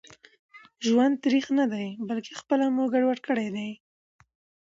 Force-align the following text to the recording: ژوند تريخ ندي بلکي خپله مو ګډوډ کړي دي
ژوند 0.85 1.15
تريخ 1.25 1.45
ندي 1.59 1.87
بلکي 2.07 2.31
خپله 2.39 2.65
مو 2.75 2.83
ګډوډ 2.93 3.19
کړي 3.27 3.47
دي 3.55 3.69